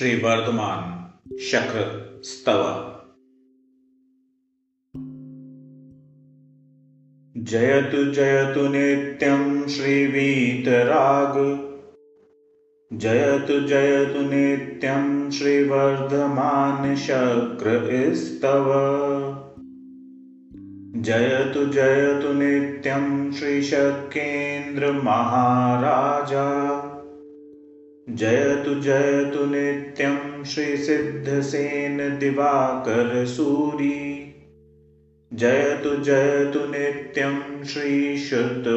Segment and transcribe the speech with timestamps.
[0.00, 2.62] श्री वर्धमान शक्र स्तव।
[7.36, 11.34] जयतु जयतु नित्यं श्रीवीतराग।
[12.92, 18.66] जयतु जयतु नित्यं श्रीवर्धमान शक्र स्तव।
[20.96, 26.89] जयतु जयतु नित्यं श्रीशक्रेन्द्र महाराजा।
[28.14, 34.34] जयतु जयतु नित्यं श्रीसिद्धसेन दिवाकर सूरी।
[35.32, 38.70] जयतु जयतु नित्यं श्रीशुद्धवाणी।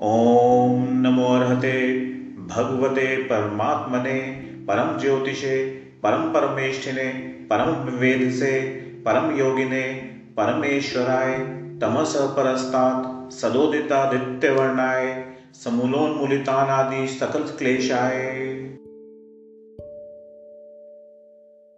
[0.00, 1.98] ॐ नमो अर्हते
[2.36, 4.20] भगवते परमात्मने,
[4.68, 5.68] परम ज्योतिषे,
[6.02, 7.08] परम परमेष्ठिने,
[7.50, 8.60] परम विवेदसे
[9.06, 9.92] परम योगिने,
[10.36, 11.38] परमेश्वराय
[11.80, 15.24] तमस परस्तात् सदोदितादित्यवर्णाय
[15.64, 18.18] समूलोन्मूलितानादि सकल क्लेशाय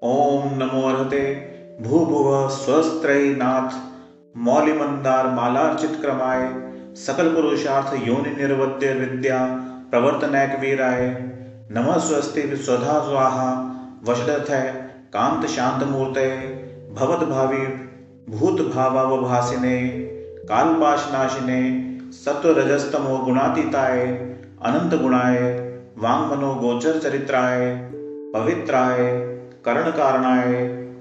[0.02, 1.20] ओम नमो अर्हते।
[1.80, 3.76] भूभुव स्वस्त्रैनाथ
[4.36, 6.42] मौलिमंदार मालार्चित क्रमाय
[6.96, 9.38] सकल पुरुषार्थ योनि निर्वद्य विद्या
[9.90, 11.08] प्रवर्तनैक वीराय
[11.70, 13.50] नमः स्वस्ति स्वधा स्वाहा
[14.08, 14.50] वशदथ
[15.12, 16.28] कांत शांत मूर्ते
[16.94, 17.66] भवत भावी
[18.28, 20.03] भूत भावावभासिने
[20.48, 21.60] कालपाशनाशिने
[22.14, 24.00] सत्व रजस्तमो गुणातीताय
[24.68, 25.38] अनंत गुणाय
[25.96, 27.62] वांग मनो गोचर चरित्राय
[28.34, 28.98] पवित्राय
[29.64, 30.52] कर्ण कारणाय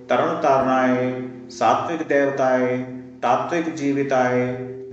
[0.10, 0.96] तरण तारणाय
[1.52, 2.78] सात्विक देवताय
[3.24, 4.46] तात्विक जीविताय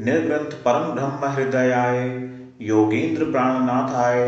[0.06, 2.00] निर्ग्रंथ परम ब्रह्म हृदयाय
[2.70, 4.24] योगींद्र प्राणनाथाय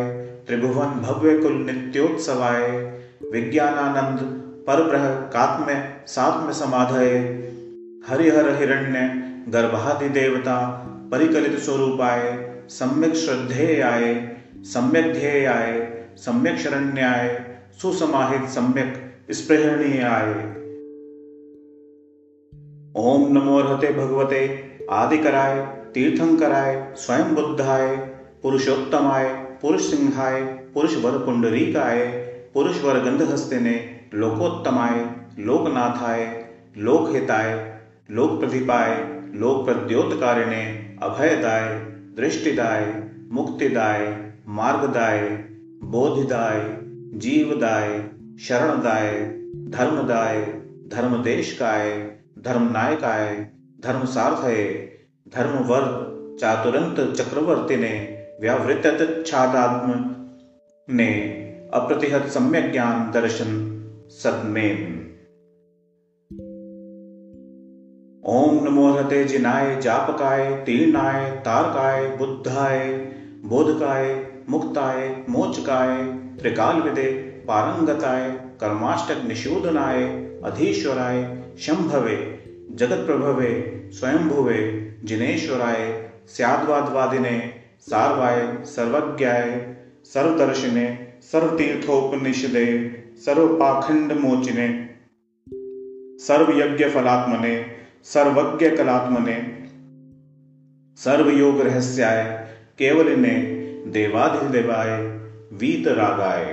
[0.48, 2.70] त्रिभुवन भव्य कुल नित्योत्सवाय
[3.32, 4.24] विज्ञानानंद
[4.66, 7.16] पर ब्रह कात्म सात्म समाधय
[8.08, 9.08] हरिहर हिरण्य
[9.48, 20.32] गर्भादि देवता, परिकलित स्वरूपाय, सम्यक श्रद्धेयाय, सम्यक ध्येयाय, सम्यक शरण्याय, सुसमाहित सम्यक स्पृहणीयाय।
[22.96, 25.60] ओम नमो रहते भगवते, आदिकराय,
[25.94, 27.96] तीर्थंकराय स्वयं बुद्धाय
[28.42, 29.28] पुरुषोत्तमाय
[29.62, 32.06] पुरुष सिंहाय पुरुष वर पुंडरीकाय
[32.54, 35.06] पुरुष वर गंधहस्तिने लोकोत्तमाय,
[35.38, 36.48] लोकनाथाय,
[36.78, 37.72] लोकहिताय
[38.10, 40.64] लोक प्रतिपाय लोक प्रद्योतकारिणे
[41.02, 41.78] अभयदाय,
[42.16, 45.28] दृष्टिदाय, मुक्तिदाय, मार्गदाय,
[45.84, 46.78] बोधिदाय,
[47.18, 48.08] जीवदाय,
[48.40, 49.20] शरणदाय,
[49.68, 50.40] धर्मदाय,
[50.88, 51.90] धर्मदेशकाय,
[52.38, 53.46] धर्मनायकाय,
[53.80, 54.66] धर्मसार्थये,
[55.34, 59.92] धर्मवर चातुरंत चक्रवर्ती ने व्यावृत्तच्छादात्म
[60.94, 61.12] ने
[61.74, 63.50] अप्रतिहत सम्यक ज्ञान दर्शन
[64.10, 65.01] सदमेन
[68.24, 72.88] ओम नमो हते जिनाय, जापकाय तीर्णाय तारकाय, बुद्धाय,
[73.44, 75.96] बोधकाय, मुक्ताय, मोचकाय
[76.40, 77.12] त्रिकाल विदे
[77.48, 80.04] पारंगताय कर्माष्टक निशोधनाय
[80.44, 82.16] अधीश्वराय, शंभवे
[82.70, 83.50] जगत प्रभवे
[83.92, 84.60] स्वयंभुवे,
[85.04, 87.38] जिनेश्वराय, स्याद्वादवादिने,
[87.80, 90.86] सार्वाय, सर्वज्ञाय, सर्वदर्शिने,
[91.22, 92.66] सर्वतीर्थोपनिषदे
[93.24, 94.68] सर्वपाखंड मोचिने
[96.18, 99.34] सर्वयज्ञ फलात्मने सर्वज्ञ कलात्मने।
[100.96, 102.48] सर्वयोग रहस्याय
[102.78, 103.34] केवलिने
[103.86, 104.90] देवाधिदेवाय
[105.52, 106.44] वीत रागाय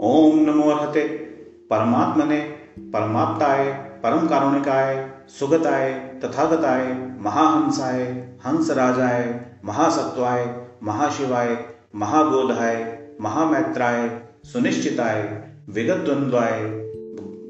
[0.00, 1.08] ओम नमो अर्हते,
[1.70, 2.40] परमात्मने
[2.78, 5.92] परमाप्ताय परम कारुणिकाय सुगताय,
[6.24, 6.86] तथागताय,
[7.20, 8.02] महाहंसाय
[8.46, 11.56] हंस राजाय महासत्वाय, महाशिवाय,
[11.94, 12.76] महाबोधाय,
[13.20, 14.08] महामैत्राय,
[14.44, 15.22] सुनिश्चिताय
[15.68, 16.60] विगत द्वंद्वाय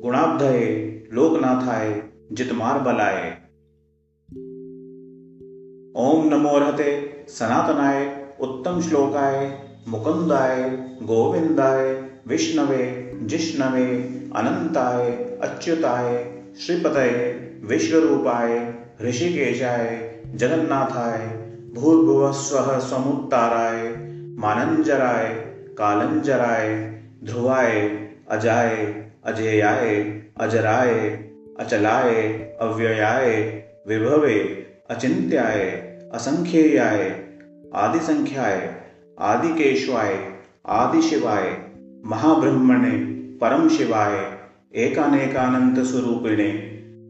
[0.02, 0.68] गुणाब्धये,
[1.12, 2.02] लोकनाथाय
[2.32, 3.38] जितमार बलाय
[5.96, 9.58] ओम नमो रहते, सनातनाय, उत्तम श्लोकाय,
[9.88, 10.70] मुकुंदाय,
[11.02, 11.92] गोविंदाय,
[12.26, 13.86] विष्णवे, जिष्णवे,
[14.36, 15.10] अनंताय,
[15.42, 17.32] अच्युताय, श्रीपतये,
[17.64, 21.26] विश्वरूपाय, ऋषिकेशाय, जगन्नाथाय
[21.74, 23.96] भूर्भुव स्व समुत्ताराय
[24.38, 25.28] मानंजराय,
[25.78, 26.90] कालंजराय,
[27.24, 27.88] ध्रुवाय,
[28.30, 28.76] अजाय,
[29.24, 30.02] अजेयाय,
[30.36, 31.24] अजराय
[31.60, 32.14] अचलाय,
[32.60, 33.42] अव्ययाय,
[33.88, 34.38] विभवे,
[34.90, 35.60] अचिंत्याय,
[36.14, 37.10] असंख्येयाय
[37.74, 38.60] आदि संख्याय
[39.18, 40.14] आदि केशवाय
[40.68, 41.50] आदि शिवाय
[42.04, 42.90] महाब्रह्मणे
[43.40, 44.16] परम शिवाय
[44.84, 46.50] एकानेकानंत स्वरूपिणे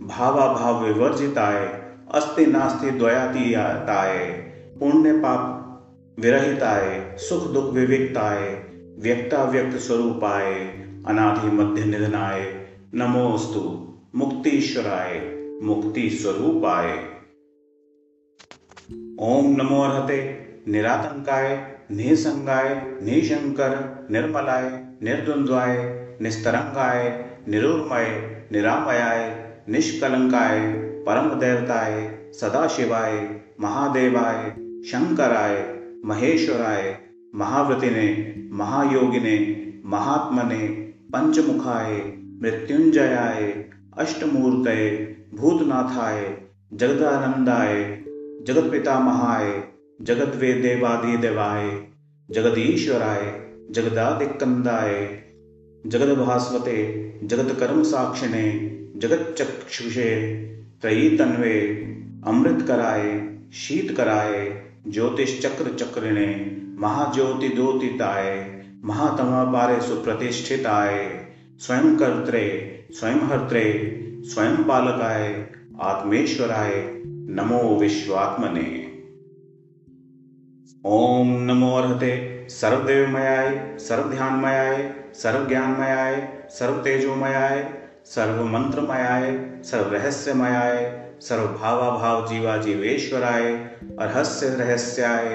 [0.00, 1.66] भावा भाव विवर्जिताय
[2.14, 4.18] अस्ति नास्ति द्वयातीयताय
[4.80, 8.48] पुण्य पाप विरहिताय सुख दुख विविकताय
[8.98, 10.52] व्यक्ताव्यक्त स्वरूपाय
[11.06, 12.42] अनाधि मध्य निधनाय
[12.94, 13.62] नमोस्तु
[14.16, 15.20] मुक्तीश्वराय
[15.62, 16.90] मुक्ति स्वरूपाय
[19.20, 20.18] ओम नमो अर्हते,
[20.68, 21.48] निरातंकाय,
[21.90, 22.68] निसंगाय,
[23.02, 24.70] निशंकर, निर्मलाय,
[25.02, 25.76] निर्द्वंद्वाय,
[26.22, 27.08] निस्तरंगाय
[27.48, 28.06] निरुर्मय
[28.52, 29.24] निरामयाय,
[29.68, 30.60] निष्कलंकाय
[31.06, 32.08] परम देवताय
[32.40, 34.50] सदाशिवाय, महादेवाय,
[34.84, 35.62] शंकराय,
[36.04, 36.98] महेश्वराय,
[37.34, 38.08] महाव्रतिने,
[38.52, 39.36] महायोगिने,
[39.84, 40.68] महात्मने,
[41.12, 42.02] पंचमुखाय,
[42.42, 43.52] मृत्युंजयाय
[43.98, 46.38] अष्टमूर्तये, भूतनाथाय
[46.74, 48.02] जगदानंदाय
[48.42, 49.62] जगत पितामहाय
[50.02, 51.82] जगत वे देवादि देवाय
[52.30, 53.22] जगदीश्वराय
[53.70, 55.20] जगदादिकंदाय
[55.86, 56.78] जगद भास्वते
[57.24, 58.46] जगत कर्म साक्षिणे
[58.96, 60.10] जगत चक्षुषे
[60.82, 61.60] त्रयी तन्वे
[62.26, 63.96] अमृत कराए शीत
[65.78, 66.28] चक्रिणे
[66.78, 68.50] महाज्योति दोतिताय
[68.84, 70.98] महातमा पारे सुप्रतिष्ठिताय।
[71.58, 75.46] स्वयं कर्त्रे स्वयं हर्त्रे स्वयं पालकाय
[75.80, 78.92] आत्मेश्वराय नमो विश्वात्मने।
[80.84, 87.74] ओम नमो अर्हते। सर्वदेवमयाय, सर्वध्यानमयाय, सर्वज्ञानमयाय, सर्वतेजोमयाय,
[88.04, 93.52] सर्वमंत्रमयाय, सर्वरहस्यमयाय, सर्वभावाभाव जीवा जीवेश्वराय
[94.00, 95.26] अर्हस्य रहस्याय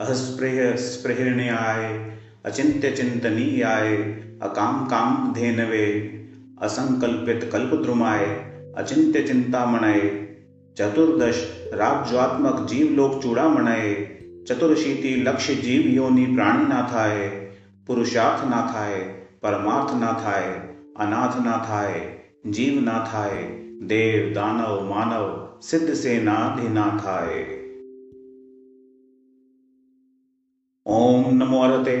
[0.00, 2.12] अहस्पृह स्पृहण्याय
[2.44, 3.96] अचिंत्य चिंतनीयाय
[4.42, 6.18] अकाम काम धेनवे,
[6.62, 8.24] असंकल्पित कल्पद्रुमाय
[8.76, 10.00] अचिंत्य चिंतामणय
[10.78, 14.08] चतुर्दश राज्वात्मक जीवलोक चूड़ामणय,
[14.48, 17.28] चतुर्शीति लक्ष्य जीव योनि प्राणीनाथाय,
[17.86, 18.94] पुरुषार्थनाथाय,
[19.42, 20.44] परमार्थनाथाय,
[20.96, 23.42] अनाथनाथाय, जीवनाथाय,
[23.82, 27.58] देव, दानव, मानव, सिद्ध सेनाधिनाथाय।
[30.86, 31.96] ओम नमो अरते,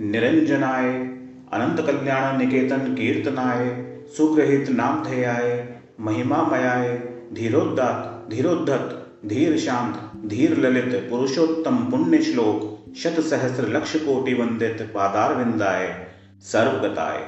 [0.00, 1.11] निरंजनाय
[1.52, 3.66] अनंत कल्याण निकेतन कीर्तनाय
[4.16, 5.68] सुग्रहित नामधेयाय
[6.00, 6.96] महिमामयाय
[7.32, 9.94] धीरोदात धीरोद्धत धीर शांत,
[10.26, 12.62] धीर ललित, पुरुषोत्तम पुण्य श्लोक,
[12.96, 15.86] शत सहस्र लक्ष कोटि वंदित पादार विंदाय
[16.42, 17.20] सर्वगताय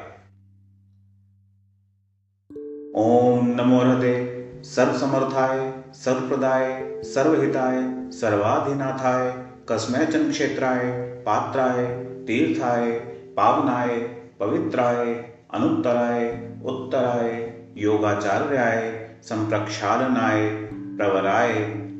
[2.97, 4.17] ओम नमो हृदय,
[4.65, 7.81] सर्व समर्थाय सर्वप्रदाय सर्वहिताय
[8.11, 9.33] सर्वाधिनाथाय,
[9.69, 10.93] कस्मैचन क्षेत्राय,
[11.27, 11.87] पात्राय,
[12.27, 13.99] तीर्थाय पावनाय,
[14.41, 21.53] पवित्राय, अनुत्तराय, उत्तराय, योगाचार्याय, संप्रक्षालनाय, प्रवराय,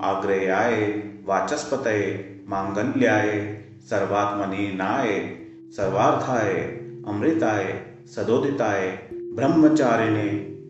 [0.03, 3.59] आग्रेयाय, वाचस्पतये, मांगल्याय
[3.91, 5.37] सर्वात्मनि नाय
[5.77, 6.53] सर्वार्थाय,
[7.07, 10.29] अमृताय, सदोदिताय, ब्रह्मचारिणे,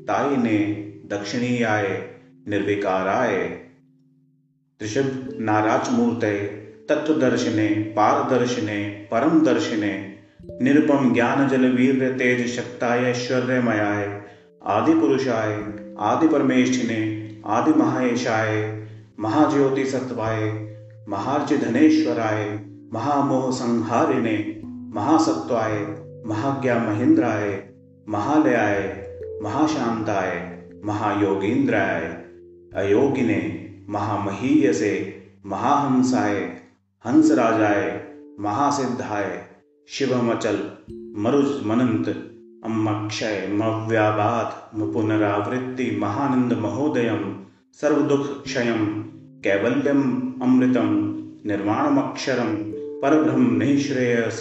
[0.09, 0.59] तायिने,
[1.07, 2.09] दक्षिणीयाय,
[2.49, 3.39] निर्विकाराय।
[4.79, 6.41] त्रिशुभ नाराचमूर्तये
[6.89, 10.14] तत्वदर्शिने पारदर्शिने परम दर्शिने
[10.63, 14.23] निरुपम ज्ञान जल वीर तेज शक्ताय ऐश्वर्यमयाय
[14.67, 15.55] आदि पुरुषाय
[15.99, 17.01] आदि परमेष्ठिने
[17.47, 18.83] आदि महायशाय
[19.21, 20.69] महाज्योति सत्वाय
[21.09, 22.61] महार्चि धनेश्वराय
[22.93, 24.63] महामोह संहारिणे
[24.95, 25.79] महासत्वाय
[26.27, 27.63] महाज्ञा महेंद्राय
[28.09, 29.09] महालयाय
[29.43, 32.01] महाशांताय महायोगींद्राय
[32.77, 33.41] अयोगिने,
[33.89, 34.95] महामहीयसे
[35.47, 36.39] महाहंसाय
[37.07, 38.01] हंसराजाय
[38.41, 39.54] महासिद्धाय
[39.89, 40.57] शिवमचल
[41.17, 42.09] मरुज मनंत
[42.65, 47.45] अम्मक्षय मव्याबात पुनरावृत्ति महानंद महोदयम
[47.81, 48.87] सर्वदुख क्षयम
[49.45, 50.03] कैवल्यम
[50.43, 50.89] अमृतम
[51.47, 52.55] निर्वाणमक्षरम
[53.03, 54.41] परब्रह्म निःश्रेयस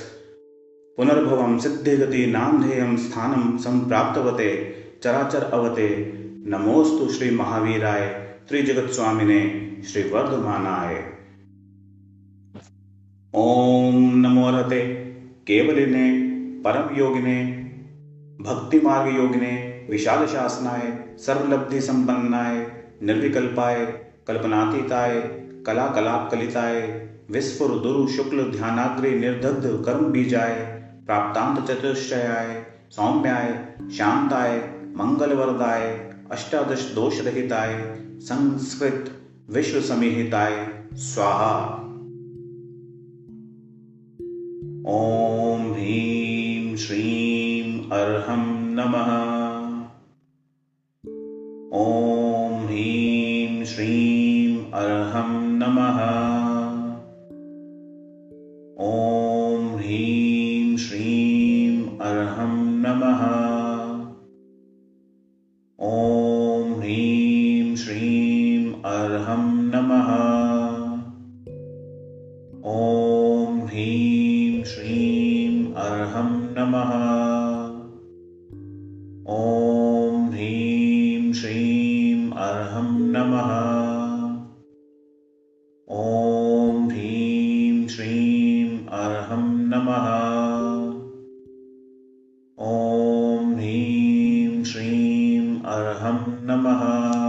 [0.97, 4.49] पुनर्भवम सिद्धिगति नामधेयम स्थानम संप्राप्तवते
[5.03, 5.89] चराचर अवते।
[6.47, 8.07] नमोस्तु श्री महावीराय
[8.49, 9.41] त्रिजगत स्वामिने
[9.83, 10.95] श्री वर्धमानाय
[13.33, 15.02] ओम नमो रहते
[15.47, 16.09] केवलिने
[16.61, 17.45] परम योगिने
[18.41, 22.55] भक्ति मार्ग योगिने विशाल शासनाय सर्वलब्धि संपन्नाय
[23.03, 23.85] निर्विकल्पाय,
[24.27, 25.19] कल्पनातीताय
[25.67, 26.79] कला कलाप कलिताय
[27.31, 30.55] विस्फुर दुरु शुक्ल ध्यानाग्रे निर्दग्ध कर्म बीजाय
[31.05, 33.53] प्राप्तांत चतुष्टयाय सौम्याय
[33.91, 34.57] शांताय
[34.97, 35.87] मंगल वरदाय
[36.31, 39.15] अष्टादश दोष रहिताय संस्कृत
[39.49, 41.82] विश्व समिहिताय स्वाहा।
[44.87, 49.09] ओम ह्रीं श्रीं अर्हं नमः।
[51.73, 55.99] ओम ह्रीं श्रीं अर्हं नमः।
[58.85, 63.21] ॐ ह्रीं श्रीं अर्हं नमः।
[65.87, 70.09] ॐ ह्रीं श्रीं अर्हं नमः।
[72.65, 74.32] ॐ ह्रीं
[74.63, 77.13] श्रीं अर्हं नमः।
[79.33, 83.73] ॐ ह्रीं श्रीं अर्हं नमः।
[85.95, 90.33] ॐ ह्रीं श्रीं अर्हं नमः।
[92.65, 97.22] ॐ ह्रीं श्रीं अर्हं नमः।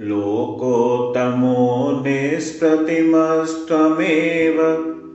[0.00, 4.58] लोकोत्तमो निष्प्रतिमस्त्वमेव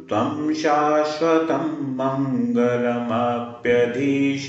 [0.09, 4.47] त्वं शाश्वतं मङ्गलमप्यधीश।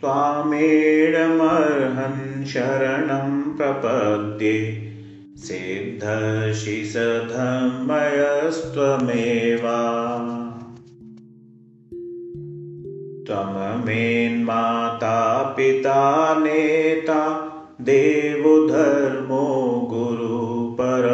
[0.00, 4.82] त्वामेडमर्हन् शरणं प्रपद्ये
[5.36, 9.78] सिद्धर्षि सधमयस्त्वमेवा
[13.26, 17.52] त्वममेन्माता पिता नेता
[17.86, 21.06] देवो धर्मो गुरुपर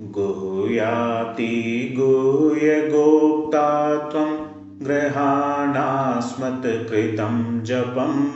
[0.02, 4.51] गुह्याति गुह्य गोप्ता त्वं
[4.84, 8.32] गृहाणास्मत्कृतं जपम्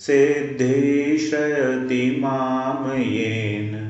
[0.00, 3.88] सिद्धिश्रयति मां येन।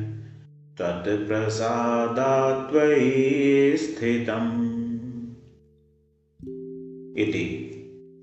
[0.76, 4.78] त्वत्प्रसादात्वयि स्थितम्।
[7.18, 7.64] इति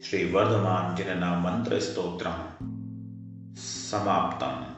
[0.04, 2.68] श्रीवर्धमानजिनना मन्त्रस्तोत्रम्
[3.58, 4.75] समाप्तम्